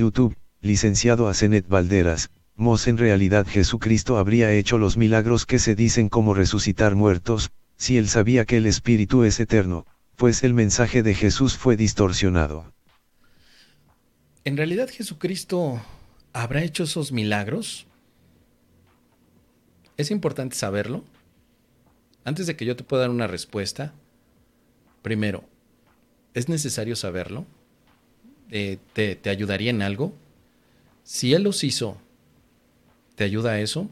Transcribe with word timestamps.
YouTube, 0.00 0.34
licenciado 0.62 1.28
Asenet 1.28 1.68
Valderas, 1.68 2.30
Mos 2.56 2.88
en 2.88 2.96
realidad 2.96 3.46
Jesucristo 3.46 4.16
habría 4.16 4.52
hecho 4.52 4.78
los 4.78 4.96
milagros 4.96 5.46
que 5.46 5.58
se 5.58 5.74
dicen 5.74 6.08
como 6.08 6.34
resucitar 6.34 6.94
muertos, 6.94 7.50
si 7.76 7.98
él 7.98 8.08
sabía 8.08 8.44
que 8.46 8.56
el 8.56 8.66
Espíritu 8.66 9.24
es 9.24 9.40
eterno, 9.40 9.86
pues 10.16 10.42
el 10.42 10.54
mensaje 10.54 11.02
de 11.02 11.14
Jesús 11.14 11.56
fue 11.56 11.76
distorsionado. 11.76 12.72
¿En 14.44 14.56
realidad 14.56 14.88
Jesucristo 14.90 15.82
habrá 16.32 16.62
hecho 16.62 16.84
esos 16.84 17.12
milagros? 17.12 17.86
Es 19.98 20.10
importante 20.10 20.56
saberlo. 20.56 21.04
Antes 22.24 22.46
de 22.46 22.56
que 22.56 22.64
yo 22.64 22.74
te 22.76 22.84
pueda 22.84 23.02
dar 23.02 23.10
una 23.10 23.26
respuesta, 23.26 23.92
primero, 25.02 25.44
¿es 26.32 26.48
necesario 26.48 26.96
saberlo? 26.96 27.46
Eh, 28.50 28.78
¿te, 28.92 29.16
¿Te 29.16 29.30
ayudaría 29.30 29.70
en 29.70 29.82
algo? 29.82 30.12
Si 31.04 31.34
Él 31.34 31.42
los 31.42 31.64
hizo, 31.64 31.98
¿te 33.14 33.24
ayuda 33.24 33.52
a 33.52 33.60
eso? 33.60 33.88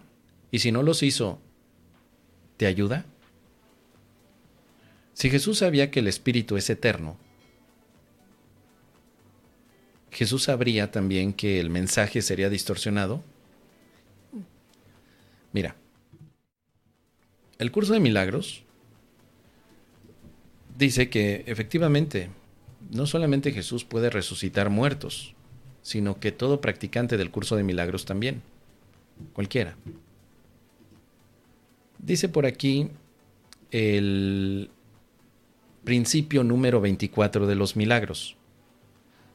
Y 0.50 0.60
si 0.60 0.72
no 0.72 0.82
los 0.82 1.02
hizo, 1.02 1.38
¿te 2.56 2.66
ayuda? 2.66 3.04
Si 5.14 5.30
Jesús 5.30 5.58
sabía 5.58 5.90
que 5.90 6.00
el 6.00 6.08
Espíritu 6.08 6.56
es 6.56 6.70
eterno, 6.70 7.16
Jesús 10.10 10.44
sabría 10.44 10.90
también 10.90 11.32
que 11.32 11.60
el 11.60 11.70
mensaje 11.70 12.22
sería 12.22 12.48
distorsionado. 12.48 13.22
Mira, 15.52 15.76
el 17.58 17.70
curso 17.70 17.92
de 17.92 18.00
milagros 18.00 18.64
dice 20.76 21.10
que 21.10 21.44
efectivamente 21.46 22.30
no 22.90 23.06
solamente 23.06 23.52
Jesús 23.52 23.84
puede 23.84 24.10
resucitar 24.10 24.70
muertos, 24.70 25.34
sino 25.82 26.20
que 26.20 26.32
todo 26.32 26.60
practicante 26.60 27.16
del 27.16 27.30
curso 27.30 27.56
de 27.56 27.62
milagros 27.64 28.04
también, 28.04 28.42
cualquiera. 29.32 29.76
Dice 31.98 32.28
por 32.28 32.46
aquí 32.46 32.90
el 33.70 34.70
principio 35.84 36.44
número 36.44 36.80
24 36.80 37.46
de 37.46 37.54
los 37.54 37.76
milagros. 37.76 38.36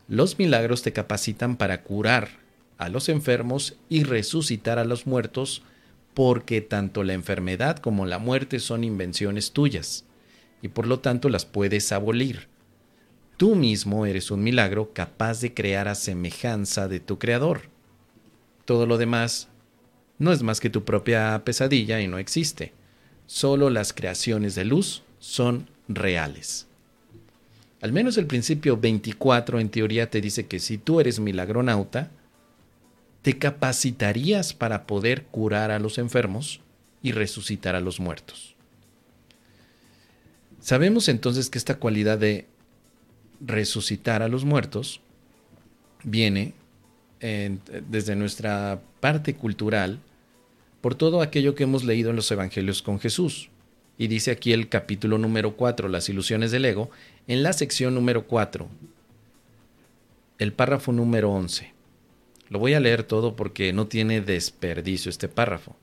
Los 0.07 0.37
milagros 0.37 0.81
te 0.81 0.93
capacitan 0.93 1.57
para 1.57 1.81
curar 1.83 2.29
a 2.77 2.89
los 2.89 3.09
enfermos 3.09 3.75
y 3.89 4.03
resucitar 4.03 4.79
a 4.79 4.85
los 4.85 5.07
muertos 5.07 5.63
porque 6.13 6.61
tanto 6.61 7.03
la 7.03 7.13
enfermedad 7.13 7.77
como 7.77 8.05
la 8.05 8.19
muerte 8.19 8.59
son 8.59 8.83
invenciones 8.83 9.51
tuyas 9.51 10.05
y 10.61 10.67
por 10.67 10.87
lo 10.87 10.99
tanto 10.99 11.29
las 11.29 11.45
puedes 11.45 11.91
abolir. 11.91 12.47
Tú 13.43 13.55
mismo 13.55 14.05
eres 14.05 14.31
un 14.31 14.41
milagro 14.41 14.93
capaz 14.93 15.41
de 15.41 15.53
crear 15.53 15.89
a 15.89 15.95
semejanza 15.95 16.87
de 16.87 17.01
tu 17.01 17.19
creador. 17.19 17.63
Todo 18.63 18.85
lo 18.85 18.97
demás 18.97 19.49
no 20.17 20.31
es 20.31 20.43
más 20.43 20.61
que 20.61 20.69
tu 20.69 20.85
propia 20.85 21.41
pesadilla 21.43 21.99
y 21.99 22.07
no 22.07 22.19
existe. 22.19 22.71
Solo 23.25 23.69
las 23.69 23.91
creaciones 23.91 24.55
de 24.55 24.63
luz 24.63 25.03
son 25.19 25.67
reales. 25.89 26.67
Al 27.81 27.91
menos 27.91 28.17
el 28.17 28.27
principio 28.27 28.77
24 28.77 29.59
en 29.59 29.67
teoría 29.67 30.09
te 30.09 30.21
dice 30.21 30.45
que 30.45 30.59
si 30.59 30.77
tú 30.77 31.01
eres 31.01 31.19
milagronauta, 31.19 32.11
te 33.23 33.37
capacitarías 33.37 34.53
para 34.53 34.87
poder 34.87 35.25
curar 35.25 35.69
a 35.71 35.79
los 35.79 35.97
enfermos 35.97 36.61
y 37.01 37.11
resucitar 37.11 37.75
a 37.75 37.81
los 37.81 37.99
muertos. 37.99 38.55
Sabemos 40.61 41.09
entonces 41.09 41.49
que 41.49 41.57
esta 41.57 41.75
cualidad 41.75 42.17
de 42.17 42.47
resucitar 43.45 44.21
a 44.21 44.27
los 44.27 44.45
muertos 44.45 45.01
viene 46.03 46.53
desde 47.19 48.15
nuestra 48.15 48.81
parte 48.99 49.35
cultural 49.35 49.99
por 50.81 50.95
todo 50.95 51.21
aquello 51.21 51.55
que 51.55 51.63
hemos 51.63 51.83
leído 51.83 52.09
en 52.09 52.15
los 52.17 52.29
evangelios 52.31 52.81
con 52.81 52.99
Jesús. 52.99 53.49
Y 53.97 54.07
dice 54.07 54.31
aquí 54.31 54.51
el 54.53 54.69
capítulo 54.69 55.17
número 55.17 55.55
4, 55.55 55.87
las 55.87 56.09
ilusiones 56.09 56.51
del 56.51 56.65
ego, 56.65 56.89
en 57.27 57.43
la 57.43 57.53
sección 57.53 57.93
número 57.93 58.25
4, 58.25 58.67
el 60.39 60.51
párrafo 60.51 60.91
número 60.91 61.31
11. 61.31 61.71
Lo 62.49 62.59
voy 62.59 62.73
a 62.73 62.79
leer 62.79 63.03
todo 63.03 63.35
porque 63.35 63.71
no 63.71 63.87
tiene 63.87 64.19
desperdicio 64.19 65.09
este 65.09 65.27
párrafo. 65.27 65.75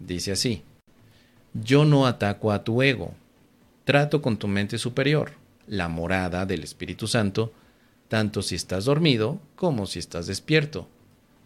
Dice 0.00 0.32
así, 0.32 0.62
yo 1.54 1.84
no 1.84 2.06
ataco 2.06 2.52
a 2.52 2.64
tu 2.64 2.82
ego, 2.82 3.14
trato 3.84 4.20
con 4.20 4.36
tu 4.36 4.48
mente 4.48 4.76
superior, 4.76 5.32
la 5.68 5.88
morada 5.88 6.46
del 6.46 6.64
Espíritu 6.64 7.06
Santo, 7.06 7.52
tanto 8.08 8.42
si 8.42 8.54
estás 8.54 8.86
dormido 8.86 9.40
como 9.54 9.86
si 9.86 9.98
estás 9.98 10.26
despierto, 10.26 10.88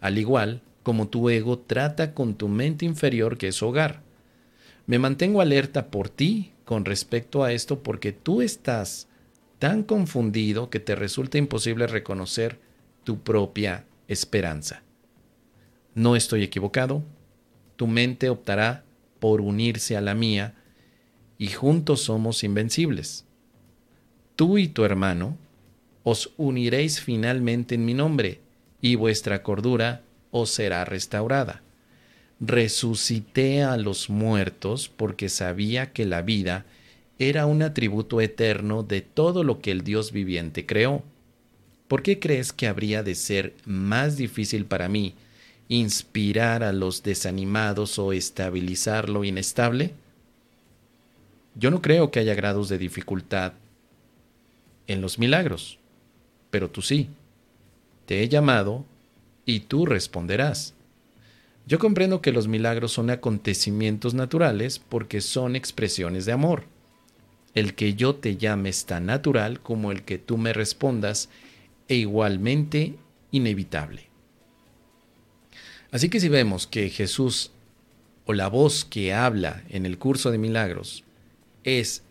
al 0.01 0.17
igual 0.17 0.61
como 0.81 1.07
tu 1.07 1.29
ego 1.29 1.59
trata 1.59 2.13
con 2.13 2.35
tu 2.35 2.47
mente 2.47 2.85
inferior 2.85 3.37
que 3.37 3.47
es 3.47 3.63
hogar. 3.63 4.01
Me 4.85 4.99
mantengo 4.99 5.41
alerta 5.41 5.87
por 5.87 6.09
ti 6.09 6.51
con 6.65 6.85
respecto 6.85 7.43
a 7.43 7.53
esto 7.53 7.83
porque 7.83 8.11
tú 8.11 8.41
estás 8.41 9.07
tan 9.59 9.83
confundido 9.83 10.69
que 10.69 10.81
te 10.81 10.95
resulta 10.95 11.37
imposible 11.37 11.87
reconocer 11.87 12.59
tu 13.03 13.21
propia 13.21 13.85
esperanza. 14.07 14.83
No 15.95 16.15
estoy 16.15 16.43
equivocado, 16.43 17.03
tu 17.77 17.87
mente 17.87 18.29
optará 18.29 18.83
por 19.19 19.39
unirse 19.39 19.95
a 19.95 20.01
la 20.01 20.15
mía 20.15 20.55
y 21.37 21.47
juntos 21.47 22.01
somos 22.01 22.43
invencibles. 22.43 23.25
Tú 24.35 24.57
y 24.57 24.67
tu 24.67 24.83
hermano 24.83 25.37
os 26.03 26.31
uniréis 26.37 26.99
finalmente 26.99 27.75
en 27.75 27.85
mi 27.85 27.93
nombre 27.93 28.39
y 28.81 28.95
vuestra 28.95 29.43
cordura 29.43 30.01
os 30.31 30.49
será 30.49 30.85
restaurada. 30.85 31.61
Resucité 32.39 33.63
a 33.63 33.77
los 33.77 34.09
muertos 34.09 34.89
porque 34.89 35.29
sabía 35.29 35.93
que 35.93 36.05
la 36.05 36.23
vida 36.23 36.65
era 37.19 37.45
un 37.45 37.61
atributo 37.61 38.21
eterno 38.21 38.81
de 38.81 39.01
todo 39.01 39.43
lo 39.43 39.61
que 39.61 39.71
el 39.71 39.83
Dios 39.83 40.11
viviente 40.11 40.65
creó. 40.65 41.03
¿Por 41.87 42.01
qué 42.01 42.19
crees 42.19 42.51
que 42.51 42.67
habría 42.67 43.03
de 43.03 43.13
ser 43.13 43.53
más 43.65 44.17
difícil 44.17 44.65
para 44.65 44.89
mí 44.89 45.13
inspirar 45.69 46.63
a 46.63 46.73
los 46.73 47.03
desanimados 47.03 47.99
o 47.99 48.11
estabilizar 48.11 49.09
lo 49.09 49.23
inestable? 49.23 49.93
Yo 51.55 51.69
no 51.69 51.83
creo 51.83 52.09
que 52.09 52.19
haya 52.19 52.33
grados 52.33 52.67
de 52.67 52.79
dificultad 52.79 53.53
en 54.87 55.01
los 55.01 55.19
milagros, 55.19 55.79
pero 56.49 56.69
tú 56.69 56.81
sí. 56.81 57.09
Te 58.05 58.21
he 58.21 58.29
llamado 58.29 58.85
y 59.45 59.61
tú 59.61 59.85
responderás. 59.85 60.73
Yo 61.65 61.79
comprendo 61.79 62.21
que 62.21 62.33
los 62.33 62.47
milagros 62.47 62.91
son 62.91 63.09
acontecimientos 63.09 64.13
naturales 64.13 64.79
porque 64.79 65.21
son 65.21 65.55
expresiones 65.55 66.25
de 66.25 66.33
amor. 66.33 66.65
El 67.53 67.75
que 67.75 67.93
yo 67.93 68.15
te 68.15 68.35
llame 68.35 68.69
es 68.69 68.85
tan 68.85 69.05
natural 69.05 69.61
como 69.61 69.91
el 69.91 70.03
que 70.03 70.17
tú 70.17 70.37
me 70.37 70.53
respondas 70.53 71.29
e 71.87 71.95
igualmente 71.95 72.95
inevitable. 73.31 74.07
Así 75.91 76.09
que 76.09 76.19
si 76.19 76.27
vemos 76.27 76.67
que 76.67 76.89
Jesús 76.89 77.51
o 78.25 78.33
la 78.33 78.47
voz 78.47 78.83
que 78.83 79.13
habla 79.13 79.63
en 79.69 79.85
el 79.85 79.97
curso 79.97 80.31
de 80.31 80.37
milagros 80.37 81.03
es 81.63 82.03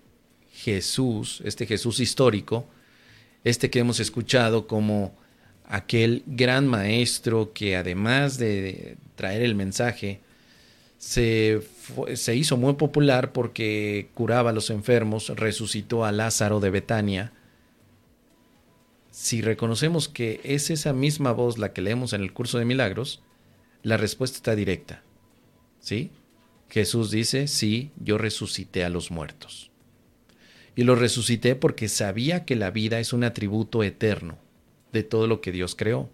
Jesús, 0.62 1.42
este 1.44 1.66
Jesús 1.66 1.98
histórico, 1.98 2.66
este 3.42 3.68
que 3.68 3.80
hemos 3.80 3.98
escuchado 3.98 4.68
como 4.68 5.12
aquel 5.66 6.22
gran 6.26 6.68
maestro 6.68 7.52
que 7.52 7.76
además 7.76 8.38
de 8.38 8.96
traer 9.16 9.42
el 9.42 9.56
mensaje, 9.56 10.20
se, 10.98 11.62
se, 12.14 12.36
hizo 12.36 12.56
muy 12.56 12.74
popular 12.74 13.32
porque 13.32 14.08
curaba 14.14 14.50
a 14.50 14.52
los 14.52 14.70
enfermos, 14.70 15.30
resucitó 15.30 16.04
a 16.04 16.12
Lázaro 16.12 16.60
de 16.60 16.70
Betania. 16.70 17.32
Si 19.10 19.42
reconocemos 19.42 20.08
que 20.08 20.40
es 20.44 20.70
esa 20.70 20.92
misma 20.92 21.32
voz 21.32 21.58
la 21.58 21.72
que 21.72 21.82
leemos 21.82 22.12
en 22.12 22.22
el 22.22 22.32
curso 22.32 22.58
de 22.58 22.66
milagros, 22.66 23.20
la 23.82 23.96
respuesta 23.96 24.36
está 24.36 24.54
directa. 24.54 25.02
¿Sí? 25.80 26.12
Jesús 26.70 27.10
dice, 27.10 27.48
sí, 27.48 27.90
yo 27.96 28.16
resucité 28.16 28.84
a 28.84 28.88
los 28.88 29.10
muertos. 29.10 29.71
Y 30.74 30.84
lo 30.84 30.94
resucité 30.94 31.54
porque 31.54 31.88
sabía 31.88 32.44
que 32.44 32.56
la 32.56 32.70
vida 32.70 32.98
es 32.98 33.12
un 33.12 33.24
atributo 33.24 33.82
eterno 33.82 34.38
de 34.92 35.02
todo 35.02 35.26
lo 35.26 35.40
que 35.40 35.52
Dios 35.52 35.74
creó. 35.74 36.08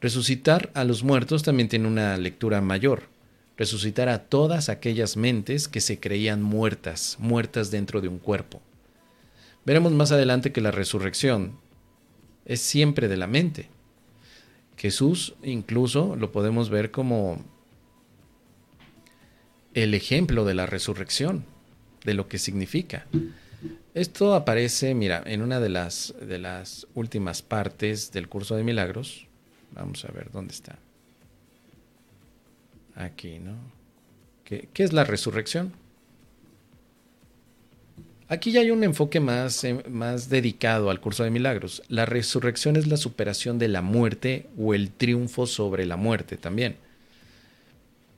Resucitar 0.00 0.70
a 0.74 0.84
los 0.84 1.02
muertos 1.02 1.42
también 1.42 1.68
tiene 1.68 1.88
una 1.88 2.16
lectura 2.16 2.60
mayor. 2.60 3.04
Resucitar 3.56 4.08
a 4.08 4.24
todas 4.24 4.68
aquellas 4.68 5.16
mentes 5.16 5.66
que 5.66 5.80
se 5.80 5.98
creían 5.98 6.42
muertas, 6.42 7.16
muertas 7.18 7.70
dentro 7.70 8.00
de 8.00 8.08
un 8.08 8.18
cuerpo. 8.18 8.62
Veremos 9.64 9.92
más 9.92 10.12
adelante 10.12 10.52
que 10.52 10.60
la 10.60 10.70
resurrección 10.70 11.58
es 12.46 12.60
siempre 12.60 13.08
de 13.08 13.16
la 13.16 13.26
mente. 13.26 13.68
Jesús 14.76 15.34
incluso 15.42 16.16
lo 16.16 16.32
podemos 16.32 16.70
ver 16.70 16.90
como 16.90 17.44
el 19.74 19.94
ejemplo 19.94 20.44
de 20.44 20.54
la 20.54 20.66
resurrección, 20.66 21.44
de 22.04 22.14
lo 22.14 22.28
que 22.28 22.38
significa. 22.38 23.06
Esto 23.94 24.34
aparece, 24.34 24.94
mira, 24.94 25.22
en 25.26 25.42
una 25.42 25.60
de 25.60 25.68
las, 25.68 26.14
de 26.20 26.38
las 26.38 26.86
últimas 26.94 27.42
partes 27.42 28.12
del 28.12 28.28
curso 28.28 28.56
de 28.56 28.64
milagros. 28.64 29.26
Vamos 29.72 30.04
a 30.04 30.12
ver 30.12 30.30
dónde 30.30 30.54
está. 30.54 30.78
Aquí, 32.94 33.38
¿no? 33.38 33.56
¿Qué, 34.44 34.68
qué 34.72 34.84
es 34.84 34.92
la 34.92 35.04
resurrección? 35.04 35.72
Aquí 38.30 38.52
ya 38.52 38.60
hay 38.60 38.70
un 38.70 38.84
enfoque 38.84 39.20
más, 39.20 39.64
eh, 39.64 39.82
más 39.88 40.28
dedicado 40.28 40.90
al 40.90 41.00
curso 41.00 41.24
de 41.24 41.30
milagros. 41.30 41.82
La 41.88 42.04
resurrección 42.04 42.76
es 42.76 42.86
la 42.86 42.98
superación 42.98 43.58
de 43.58 43.68
la 43.68 43.80
muerte 43.80 44.46
o 44.58 44.74
el 44.74 44.90
triunfo 44.90 45.46
sobre 45.46 45.86
la 45.86 45.96
muerte 45.96 46.36
también. 46.36 46.76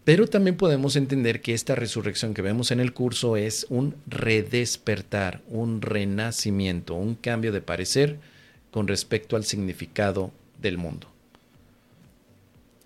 Pero 0.04 0.26
también 0.26 0.56
podemos 0.56 0.96
entender 0.96 1.40
que 1.42 1.52
esta 1.52 1.74
resurrección 1.74 2.32
que 2.32 2.42
vemos 2.42 2.70
en 2.70 2.80
el 2.80 2.94
curso 2.94 3.36
es 3.36 3.66
un 3.68 3.94
redespertar, 4.06 5.42
un 5.48 5.82
renacimiento, 5.82 6.94
un 6.94 7.14
cambio 7.14 7.52
de 7.52 7.60
parecer 7.60 8.18
con 8.70 8.88
respecto 8.88 9.36
al 9.36 9.44
significado 9.44 10.32
del 10.60 10.78
mundo. 10.78 11.08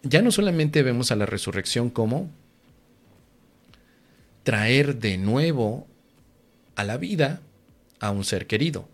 Ya 0.02 0.22
no 0.22 0.32
solamente 0.32 0.82
vemos 0.82 1.12
a 1.12 1.16
la 1.16 1.24
resurrección 1.24 1.88
como 1.88 2.30
traer 4.42 4.98
de 4.98 5.16
nuevo 5.16 5.86
a 6.76 6.84
la 6.84 6.98
vida 6.98 7.40
a 8.00 8.10
un 8.10 8.24
ser 8.24 8.46
querido, 8.46 8.88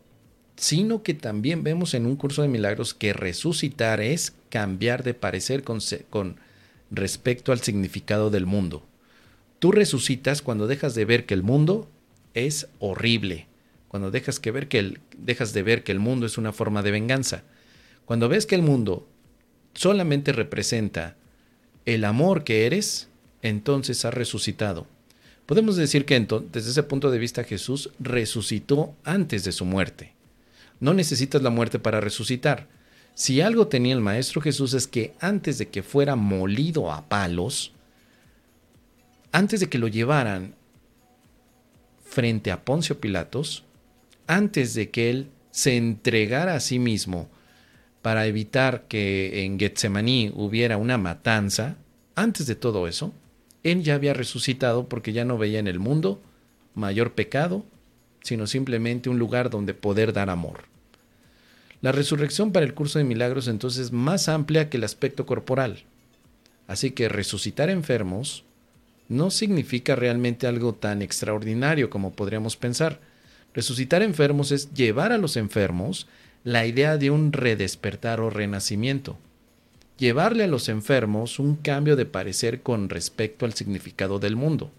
sino 0.56 1.02
que 1.02 1.14
también 1.14 1.64
vemos 1.64 1.94
en 1.94 2.06
un 2.06 2.16
curso 2.16 2.42
de 2.42 2.48
milagros 2.48 2.94
que 2.94 3.12
resucitar 3.12 4.00
es 4.00 4.34
cambiar 4.50 5.02
de 5.02 5.14
parecer 5.14 5.64
con, 5.64 5.80
con 6.10 6.36
respecto 6.90 7.52
al 7.52 7.60
significado 7.60 8.30
del 8.30 8.46
mundo. 8.46 8.86
Tú 9.58 9.72
resucitas 9.72 10.42
cuando 10.42 10.66
dejas 10.66 10.94
de 10.94 11.04
ver 11.04 11.26
que 11.26 11.34
el 11.34 11.42
mundo 11.42 11.88
es 12.34 12.68
horrible, 12.78 13.46
cuando 13.88 14.10
dejas, 14.10 14.40
que 14.40 14.50
ver 14.50 14.68
que 14.68 14.78
el, 14.78 15.00
dejas 15.18 15.52
de 15.52 15.62
ver 15.62 15.82
que 15.82 15.92
el 15.92 15.98
mundo 15.98 16.26
es 16.26 16.38
una 16.38 16.52
forma 16.52 16.82
de 16.82 16.90
venganza, 16.90 17.42
cuando 18.04 18.28
ves 18.28 18.46
que 18.46 18.54
el 18.54 18.62
mundo 18.62 19.06
solamente 19.74 20.32
representa 20.32 21.16
el 21.86 22.04
amor 22.04 22.44
que 22.44 22.66
eres, 22.66 23.08
entonces 23.42 24.04
has 24.04 24.14
resucitado. 24.14 24.86
Podemos 25.46 25.76
decir 25.76 26.04
que 26.04 26.18
desde 26.52 26.70
ese 26.70 26.82
punto 26.84 27.10
de 27.10 27.18
vista 27.18 27.44
Jesús 27.44 27.90
resucitó 27.98 28.94
antes 29.04 29.44
de 29.44 29.52
su 29.52 29.64
muerte. 29.64 30.12
No 30.78 30.94
necesitas 30.94 31.42
la 31.42 31.50
muerte 31.50 31.78
para 31.78 32.00
resucitar. 32.00 32.68
Si 33.20 33.42
algo 33.42 33.66
tenía 33.66 33.92
el 33.92 34.00
Maestro 34.00 34.40
Jesús 34.40 34.72
es 34.72 34.86
que 34.86 35.12
antes 35.20 35.58
de 35.58 35.68
que 35.68 35.82
fuera 35.82 36.16
molido 36.16 36.90
a 36.90 37.06
palos, 37.06 37.74
antes 39.30 39.60
de 39.60 39.68
que 39.68 39.76
lo 39.76 39.88
llevaran 39.88 40.54
frente 42.02 42.50
a 42.50 42.64
Poncio 42.64 42.98
Pilatos, 42.98 43.66
antes 44.26 44.72
de 44.72 44.88
que 44.88 45.10
él 45.10 45.28
se 45.50 45.76
entregara 45.76 46.54
a 46.54 46.60
sí 46.60 46.78
mismo 46.78 47.28
para 48.00 48.26
evitar 48.26 48.86
que 48.88 49.44
en 49.44 49.58
Getsemaní 49.58 50.32
hubiera 50.34 50.78
una 50.78 50.96
matanza, 50.96 51.76
antes 52.14 52.46
de 52.46 52.54
todo 52.54 52.88
eso, 52.88 53.12
él 53.62 53.82
ya 53.82 53.96
había 53.96 54.14
resucitado 54.14 54.88
porque 54.88 55.12
ya 55.12 55.26
no 55.26 55.36
veía 55.36 55.58
en 55.58 55.68
el 55.68 55.78
mundo 55.78 56.22
mayor 56.74 57.12
pecado, 57.12 57.66
sino 58.22 58.46
simplemente 58.46 59.10
un 59.10 59.18
lugar 59.18 59.50
donde 59.50 59.74
poder 59.74 60.14
dar 60.14 60.30
amor. 60.30 60.69
La 61.80 61.92
resurrección 61.92 62.52
para 62.52 62.66
el 62.66 62.74
curso 62.74 62.98
de 62.98 63.04
milagros 63.04 63.48
entonces 63.48 63.86
es 63.86 63.92
más 63.92 64.28
amplia 64.28 64.68
que 64.68 64.76
el 64.76 64.84
aspecto 64.84 65.26
corporal. 65.26 65.84
Así 66.66 66.90
que 66.90 67.08
resucitar 67.08 67.70
enfermos 67.70 68.44
no 69.08 69.30
significa 69.30 69.96
realmente 69.96 70.46
algo 70.46 70.74
tan 70.74 71.02
extraordinario 71.02 71.90
como 71.90 72.12
podríamos 72.12 72.56
pensar. 72.56 73.00
Resucitar 73.54 74.02
enfermos 74.02 74.52
es 74.52 74.72
llevar 74.74 75.12
a 75.12 75.18
los 75.18 75.36
enfermos 75.36 76.06
la 76.44 76.66
idea 76.66 76.96
de 76.96 77.10
un 77.10 77.32
redespertar 77.32 78.20
o 78.20 78.30
renacimiento 78.30 79.18
llevarle 80.00 80.44
a 80.44 80.48
los 80.48 80.70
enfermos 80.70 81.38
un 81.38 81.56
cambio 81.56 81.94
de 81.94 82.06
parecer 82.06 82.62
con 82.62 82.88
respecto 82.88 83.44
al 83.44 83.52
significado 83.52 84.18
del 84.18 84.34
mundo, 84.34 84.72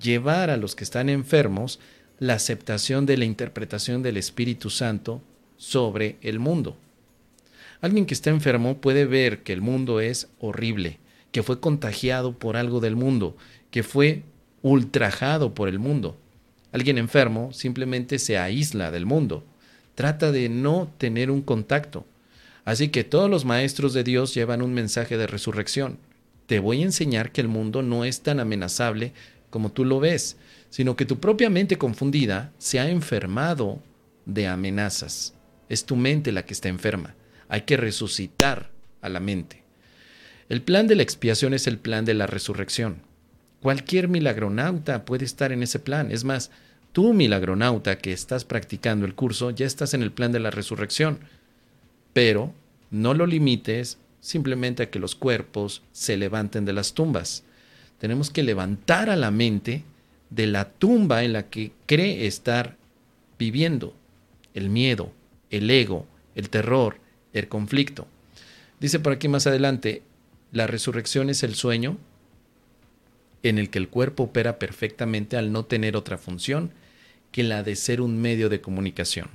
llevar 0.00 0.50
a 0.50 0.58
los 0.58 0.76
que 0.76 0.84
están 0.84 1.08
enfermos 1.08 1.80
la 2.18 2.34
aceptación 2.34 3.06
de 3.06 3.16
la 3.16 3.24
interpretación 3.24 4.02
del 4.02 4.18
Espíritu 4.18 4.68
Santo 4.68 5.22
sobre 5.60 6.16
el 6.22 6.38
mundo. 6.38 6.78
Alguien 7.82 8.06
que 8.06 8.14
está 8.14 8.30
enfermo 8.30 8.78
puede 8.80 9.04
ver 9.04 9.42
que 9.42 9.52
el 9.52 9.60
mundo 9.60 10.00
es 10.00 10.28
horrible, 10.38 10.98
que 11.32 11.42
fue 11.42 11.60
contagiado 11.60 12.38
por 12.38 12.56
algo 12.56 12.80
del 12.80 12.96
mundo, 12.96 13.36
que 13.70 13.82
fue 13.82 14.22
ultrajado 14.62 15.54
por 15.54 15.68
el 15.68 15.78
mundo. 15.78 16.18
Alguien 16.72 16.96
enfermo 16.96 17.52
simplemente 17.52 18.18
se 18.18 18.38
aísla 18.38 18.90
del 18.90 19.04
mundo, 19.04 19.44
trata 19.94 20.32
de 20.32 20.48
no 20.48 20.90
tener 20.98 21.30
un 21.30 21.42
contacto, 21.42 22.06
Así 22.64 22.88
que 22.88 23.04
todos 23.04 23.30
los 23.30 23.44
maestros 23.44 23.94
de 23.94 24.04
Dios 24.04 24.34
llevan 24.34 24.62
un 24.62 24.72
mensaje 24.72 25.16
de 25.16 25.26
resurrección. 25.26 25.98
Te 26.46 26.60
voy 26.60 26.82
a 26.82 26.84
enseñar 26.84 27.32
que 27.32 27.40
el 27.40 27.48
mundo 27.48 27.82
no 27.82 28.04
es 28.04 28.20
tan 28.22 28.40
amenazable 28.40 29.12
como 29.50 29.72
tú 29.72 29.84
lo 29.84 29.98
ves, 29.98 30.36
sino 30.68 30.94
que 30.94 31.06
tu 31.06 31.18
propia 31.18 31.50
mente 31.50 31.78
confundida 31.78 32.52
se 32.58 32.78
ha 32.78 32.88
enfermado 32.88 33.80
de 34.26 34.46
amenazas. 34.46 35.34
Es 35.70 35.86
tu 35.86 35.96
mente 35.96 36.32
la 36.32 36.44
que 36.44 36.52
está 36.52 36.68
enferma. 36.68 37.14
Hay 37.48 37.62
que 37.62 37.78
resucitar 37.78 38.70
a 39.00 39.08
la 39.08 39.20
mente. 39.20 39.62
El 40.50 40.60
plan 40.60 40.86
de 40.86 40.96
la 40.96 41.02
expiación 41.02 41.54
es 41.54 41.66
el 41.66 41.78
plan 41.78 42.04
de 42.04 42.12
la 42.12 42.26
resurrección. 42.26 43.00
Cualquier 43.62 44.08
milagronauta 44.08 45.06
puede 45.06 45.24
estar 45.24 45.52
en 45.52 45.62
ese 45.62 45.78
plan. 45.78 46.10
Es 46.10 46.24
más, 46.24 46.50
tú 46.92 47.14
milagronauta 47.14 47.96
que 47.96 48.12
estás 48.12 48.44
practicando 48.44 49.06
el 49.06 49.14
curso 49.14 49.50
ya 49.50 49.64
estás 49.64 49.94
en 49.94 50.02
el 50.02 50.12
plan 50.12 50.32
de 50.32 50.40
la 50.40 50.50
resurrección 50.50 51.20
pero 52.12 52.52
no 52.90 53.14
lo 53.14 53.26
limites 53.26 53.98
simplemente 54.20 54.84
a 54.84 54.90
que 54.90 54.98
los 54.98 55.14
cuerpos 55.14 55.82
se 55.92 56.16
levanten 56.16 56.64
de 56.64 56.72
las 56.72 56.94
tumbas. 56.94 57.44
Tenemos 57.98 58.30
que 58.30 58.42
levantar 58.42 59.10
a 59.10 59.16
la 59.16 59.30
mente 59.30 59.84
de 60.30 60.46
la 60.46 60.70
tumba 60.70 61.24
en 61.24 61.32
la 61.32 61.48
que 61.48 61.72
cree 61.86 62.26
estar 62.26 62.76
viviendo 63.38 63.94
el 64.54 64.68
miedo, 64.68 65.12
el 65.50 65.70
ego, 65.70 66.06
el 66.34 66.50
terror, 66.50 66.98
el 67.32 67.48
conflicto. 67.48 68.06
Dice 68.80 69.00
por 69.00 69.12
aquí 69.12 69.28
más 69.28 69.46
adelante, 69.46 70.02
la 70.52 70.66
resurrección 70.66 71.30
es 71.30 71.42
el 71.42 71.54
sueño 71.54 71.98
en 73.42 73.58
el 73.58 73.70
que 73.70 73.78
el 73.78 73.88
cuerpo 73.88 74.24
opera 74.24 74.58
perfectamente 74.58 75.36
al 75.36 75.52
no 75.52 75.64
tener 75.64 75.96
otra 75.96 76.18
función 76.18 76.72
que 77.32 77.42
la 77.42 77.62
de 77.62 77.76
ser 77.76 78.00
un 78.00 78.20
medio 78.20 78.48
de 78.48 78.60
comunicación. 78.60 79.28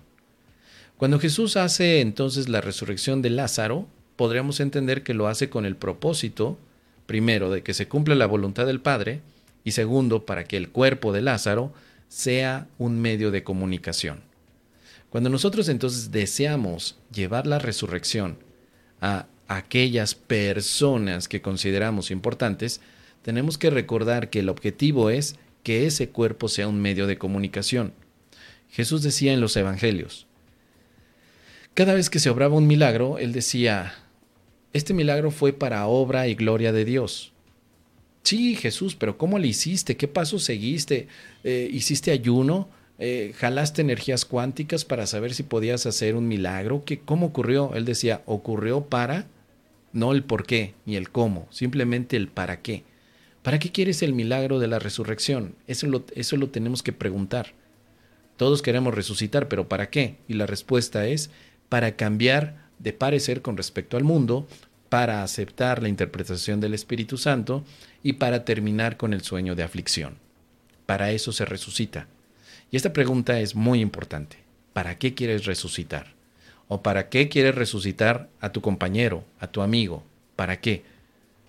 Cuando 0.98 1.20
Jesús 1.20 1.58
hace 1.58 2.02
entonces 2.02 2.50
la 2.50 2.62
resurrección 2.62 3.22
de 3.22 3.30
Lázaro, 3.30 3.88
podríamos 4.16 4.60
entender 4.60 5.04
que 5.04 5.14
lo 5.14 5.28
hace 5.28 5.50
con 5.50 5.66
el 5.66 5.76
propósito, 5.76 6.58
primero, 7.06 7.50
de 7.52 7.64
que 7.64 7.74
se 7.74 7.88
cumpla 7.88 8.16
la 8.16 8.28
voluntad 8.28 8.66
del 8.66 8.82
Padre, 8.82 9.22
y 9.64 9.72
segundo, 9.72 10.26
para 10.26 10.46
que 10.46 10.58
el 10.58 10.70
cuerpo 10.70 11.12
de 11.12 11.22
Lázaro 11.22 11.74
sea 12.08 12.68
un 12.78 13.02
medio 13.02 13.32
de 13.32 13.44
comunicación. 13.44 14.22
Cuando 15.16 15.30
nosotros 15.30 15.70
entonces 15.70 16.12
deseamos 16.12 16.98
llevar 17.10 17.48
la 17.48 17.58
resurrección 17.58 18.38
a 19.00 19.28
aquellas 19.48 20.14
personas 20.14 21.30
que 21.30 21.42
consideramos 21.42 22.12
importantes, 22.12 22.82
tenemos 23.22 23.58
que 23.58 23.70
recordar 23.70 24.30
que 24.30 24.40
el 24.40 24.50
objetivo 24.50 25.10
es 25.10 25.38
que 25.64 25.86
ese 25.86 26.10
cuerpo 26.10 26.50
sea 26.50 26.68
un 26.68 26.82
medio 26.82 27.08
de 27.08 27.18
comunicación. 27.18 27.94
Jesús 28.70 29.04
decía 29.04 29.32
en 29.32 29.40
los 29.40 29.56
Evangelios, 29.56 30.28
cada 31.74 31.94
vez 31.94 32.10
que 32.10 32.20
se 32.20 32.30
obraba 32.30 32.58
un 32.58 32.68
milagro, 32.68 33.18
él 33.18 33.32
decía, 33.32 33.94
este 34.74 34.94
milagro 34.94 35.32
fue 35.32 35.54
para 35.54 35.88
obra 35.88 36.28
y 36.28 36.36
gloria 36.36 36.74
de 36.74 36.84
Dios. 36.84 37.32
Sí, 38.24 38.58
Jesús, 38.58 38.98
pero 38.98 39.18
¿cómo 39.18 39.40
le 39.40 39.48
hiciste? 39.48 39.96
¿Qué 39.96 40.10
pasos 40.10 40.44
seguiste? 40.44 41.08
Eh, 41.46 41.70
¿Hiciste 41.72 42.12
ayuno? 42.12 42.68
Eh, 42.98 43.34
¿Jalaste 43.38 43.82
energías 43.82 44.24
cuánticas 44.24 44.86
para 44.86 45.06
saber 45.06 45.34
si 45.34 45.44
podías 45.44 45.86
hacer 45.86 46.16
un 46.16 46.28
milagro? 46.28 46.84
¿Qué, 46.86 47.00
¿Cómo 47.00 47.28
ocurrió? 47.28 47.74
Él 47.74 47.84
decía, 47.86 48.22
ocurrió 48.26 48.86
para, 48.86 49.26
no 49.92 50.14
el 50.14 50.24
por 50.24 50.46
qué 50.46 50.74
ni 50.86 50.96
el 50.96 51.10
cómo, 51.10 51.48
simplemente 51.52 52.16
el 52.16 52.30
para 52.30 52.62
qué. 52.62 52.84
¿Para 53.44 53.60
qué 53.60 53.72
quieres 53.72 54.02
el 54.02 54.14
milagro 54.14 54.60
de 54.60 54.68
la 54.68 54.80
resurrección? 54.80 55.56
Eso 55.68 56.04
eso 56.16 56.38
lo 56.38 56.50
tenemos 56.50 56.82
que 56.82 56.94
preguntar. 56.94 57.54
Todos 58.38 58.62
queremos 58.62 58.94
resucitar, 58.94 59.48
pero 59.48 59.70
¿para 59.70 59.90
qué? 59.90 60.18
Y 60.28 60.34
la 60.34 60.46
respuesta 60.46 61.06
es 61.08 61.30
para 61.70 61.96
cambiar 61.96 62.66
de 62.80 62.92
parecer 62.92 63.42
con 63.42 63.56
respecto 63.56 63.98
al 63.98 64.04
mundo, 64.04 64.48
para 64.90 65.24
aceptar 65.24 65.82
la 65.82 65.90
interpretación 65.90 66.60
del 66.60 66.74
Espíritu 66.74 67.18
Santo 67.18 67.64
y 68.04 68.14
para 68.14 68.46
terminar 68.46 68.98
con 68.98 69.14
el 69.14 69.22
sueño 69.22 69.56
de 69.56 69.64
aflicción. 69.64 70.16
Para 70.86 71.12
eso 71.12 71.32
se 71.32 71.46
resucita. 71.46 72.08
Y 72.72 72.78
esta 72.78 72.94
pregunta 72.94 73.40
es 73.40 73.56
muy 73.56 73.82
importante. 73.82 74.38
¿Para 74.74 74.98
qué 74.98 75.14
quieres 75.14 75.46
resucitar? 75.46 76.16
¿O 76.68 76.82
para 76.82 77.10
qué 77.10 77.30
quieres 77.30 77.56
resucitar 77.56 78.30
a 78.40 78.52
tu 78.52 78.62
compañero, 78.62 79.24
a 79.40 79.48
tu 79.48 79.62
amigo? 79.62 80.04
¿Para 80.36 80.60
qué? 80.60 80.84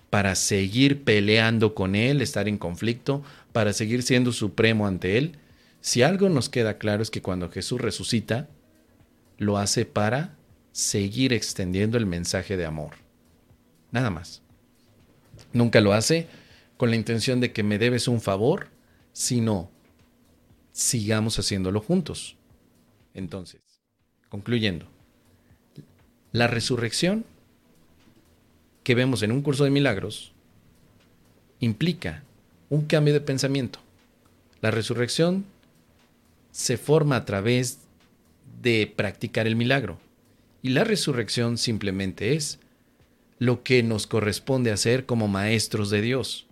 ¿Para 0.09 0.35
seguir 0.35 1.03
peleando 1.03 1.75
con 1.75 1.95
él, 1.95 2.21
estar 2.21 2.47
en 2.47 2.57
conflicto? 2.57 3.23
¿Para 3.51 3.73
seguir 3.73 4.03
siendo 4.03 4.31
supremo 4.31 4.87
ante 4.87 5.17
él? 5.17 5.37
Si 5.81 6.03
algo 6.03 6.29
nos 6.29 6.49
queda 6.49 6.77
claro 6.77 7.03
es 7.03 7.11
que 7.11 7.21
cuando 7.21 7.49
Jesús 7.49 7.81
resucita, 7.81 8.47
lo 9.37 9.57
hace 9.57 9.85
para 9.85 10.35
seguir 10.71 11.33
extendiendo 11.33 11.97
el 11.97 12.05
mensaje 12.05 12.57
de 12.57 12.65
amor. 12.65 12.95
Nada 13.91 14.09
más. 14.09 14.41
Nunca 15.53 15.81
lo 15.81 15.93
hace 15.93 16.27
con 16.77 16.89
la 16.89 16.95
intención 16.95 17.39
de 17.39 17.51
que 17.51 17.63
me 17.63 17.79
debes 17.79 18.07
un 18.07 18.21
favor, 18.21 18.69
sino 19.11 19.71
sigamos 20.77 21.39
haciéndolo 21.39 21.81
juntos. 21.81 22.37
Entonces, 23.15 23.61
concluyendo, 24.29 24.85
la 26.31 26.45
resurrección 26.45 27.25
que 28.83 28.93
vemos 28.93 29.23
en 29.23 29.31
un 29.31 29.41
curso 29.41 29.63
de 29.63 29.71
milagros 29.71 30.33
implica 31.59 32.23
un 32.69 32.85
cambio 32.85 33.15
de 33.15 33.21
pensamiento. 33.21 33.79
La 34.61 34.69
resurrección 34.69 35.45
se 36.51 36.77
forma 36.77 37.15
a 37.15 37.25
través 37.25 37.79
de 38.61 38.91
practicar 38.95 39.47
el 39.47 39.55
milagro. 39.55 39.99
Y 40.61 40.69
la 40.69 40.83
resurrección 40.83 41.57
simplemente 41.57 42.35
es 42.35 42.59
lo 43.39 43.63
que 43.63 43.81
nos 43.81 44.05
corresponde 44.05 44.71
hacer 44.71 45.07
como 45.07 45.27
maestros 45.27 45.89
de 45.89 46.01
Dios. 46.01 46.45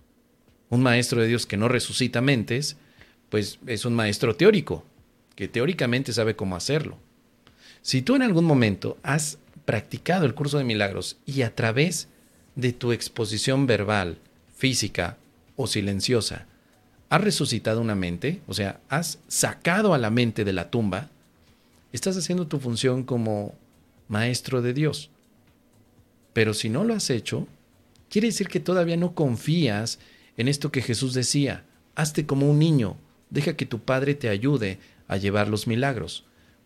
Un 0.69 0.81
maestro 0.81 1.21
de 1.21 1.27
Dios 1.27 1.45
que 1.45 1.57
no 1.57 1.67
resucita 1.67 2.21
mentes, 2.21 2.77
pues 3.35 3.59
es 3.67 3.83
un 3.83 3.93
maestro 3.93 4.37
teórico, 4.37 4.85
que 5.35 5.49
teóricamente 5.49 6.13
sabe 6.13 6.37
cómo 6.37 6.55
hacerlo. 6.55 6.97
Si 7.81 8.01
tú 8.01 8.15
en 8.15 8.21
algún 8.21 8.45
momento 8.45 8.97
has 9.03 9.39
practicado 9.65 10.25
el 10.25 10.33
curso 10.33 10.57
de 10.57 10.63
milagros 10.63 11.17
y 11.25 11.41
a 11.41 11.53
través 11.53 12.07
de 12.55 12.71
tu 12.71 12.93
exposición 12.93 13.67
verbal, 13.67 14.19
física 14.55 15.17
o 15.57 15.67
silenciosa, 15.67 16.45
has 17.09 17.21
resucitado 17.21 17.81
una 17.81 17.93
mente, 17.93 18.39
o 18.47 18.53
sea, 18.53 18.79
has 18.87 19.19
sacado 19.27 19.93
a 19.93 19.97
la 19.97 20.11
mente 20.11 20.45
de 20.45 20.53
la 20.53 20.71
tumba, 20.71 21.09
estás 21.91 22.15
haciendo 22.15 22.47
tu 22.47 22.61
función 22.61 23.03
como 23.03 23.53
maestro 24.07 24.61
de 24.61 24.73
Dios. 24.73 25.09
Pero 26.31 26.53
si 26.53 26.69
no 26.69 26.85
lo 26.85 26.93
has 26.93 27.09
hecho, 27.09 27.49
quiere 28.09 28.27
decir 28.29 28.47
que 28.47 28.61
todavía 28.61 28.95
no 28.95 29.13
confías 29.13 29.99
en 30.37 30.47
esto 30.47 30.71
que 30.71 30.81
Jesús 30.81 31.13
decía, 31.13 31.65
hazte 31.95 32.25
como 32.25 32.49
un 32.49 32.59
niño, 32.59 32.95
deja 33.35 33.55
que 33.55 33.67
tu 33.67 33.79
Padre 33.79 34.15
te 34.15 34.29
ayude 34.29 34.79
a 35.07 35.17
llevar 35.17 35.49
los 35.49 35.67
milagros, 35.67 36.23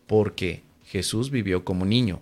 porque 0.07 0.61
Jesús 0.85 1.31
vivió 1.31 1.65
como 1.65 1.85
niño, 1.85 2.21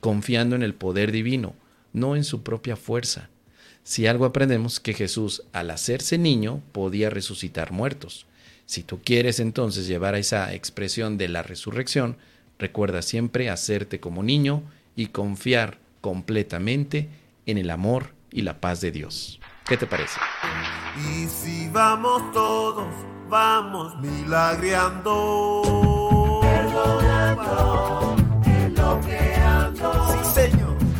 confiando 0.00 0.56
en 0.56 0.62
el 0.62 0.74
poder 0.74 1.12
divino, 1.12 1.54
no 1.92 2.16
en 2.16 2.24
su 2.24 2.42
propia 2.42 2.76
fuerza. 2.76 3.28
Si 3.84 4.06
algo 4.06 4.24
aprendemos 4.24 4.80
que 4.80 4.94
Jesús, 4.94 5.42
al 5.52 5.70
hacerse 5.70 6.18
niño, 6.18 6.62
podía 6.72 7.10
resucitar 7.10 7.70
muertos. 7.70 8.26
Si 8.66 8.82
tú 8.82 9.00
quieres 9.04 9.38
entonces 9.38 9.86
llevar 9.86 10.14
a 10.14 10.18
esa 10.18 10.54
expresión 10.54 11.18
de 11.18 11.28
la 11.28 11.42
resurrección, 11.42 12.16
recuerda 12.58 13.02
siempre 13.02 13.50
hacerte 13.50 14.00
como 14.00 14.22
niño 14.22 14.62
y 14.96 15.08
confiar 15.08 15.78
completamente 16.00 17.10
en 17.44 17.58
el 17.58 17.68
amor 17.68 18.14
y 18.32 18.42
la 18.42 18.60
paz 18.60 18.80
de 18.80 18.90
Dios. 18.90 19.40
¿Qué 19.66 19.76
te 19.76 19.86
parece? 19.86 20.18
Y 21.10 21.26
si 21.26 21.68
vamos 21.68 22.32
todos, 22.32 22.86
vamos 23.34 23.96
milagreando. 23.98 25.93